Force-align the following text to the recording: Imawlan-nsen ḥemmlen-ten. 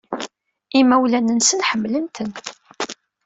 Imawlan-nsen 0.79 1.61
ḥemmlen-ten. 1.69 2.31